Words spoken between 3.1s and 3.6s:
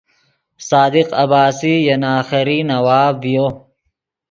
ڤیو